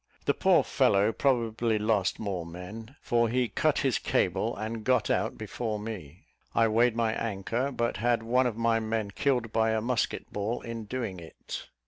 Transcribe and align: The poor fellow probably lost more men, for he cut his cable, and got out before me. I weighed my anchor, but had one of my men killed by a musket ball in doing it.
The 0.25 0.33
poor 0.33 0.63
fellow 0.63 1.11
probably 1.11 1.77
lost 1.77 2.17
more 2.17 2.43
men, 2.43 2.95
for 3.03 3.29
he 3.29 3.47
cut 3.49 3.77
his 3.77 3.99
cable, 3.99 4.57
and 4.57 4.83
got 4.83 5.11
out 5.11 5.37
before 5.37 5.77
me. 5.77 6.23
I 6.55 6.67
weighed 6.69 6.95
my 6.95 7.13
anchor, 7.13 7.71
but 7.71 7.97
had 7.97 8.23
one 8.23 8.47
of 8.47 8.57
my 8.57 8.79
men 8.79 9.11
killed 9.11 9.51
by 9.51 9.73
a 9.73 9.79
musket 9.79 10.33
ball 10.33 10.61
in 10.61 10.85
doing 10.85 11.19
it. 11.19 11.67